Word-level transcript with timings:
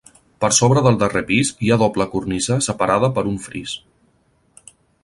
Per 0.43 0.47
sobre 0.59 0.81
del 0.87 0.97
darrer 1.03 1.21
pis, 1.27 1.51
hi 1.65 1.69
ha 1.69 1.77
doble 1.83 2.09
cornisa 2.15 2.59
separada 2.71 3.13
per 3.19 3.29
un 3.35 3.41
fris. 3.49 3.79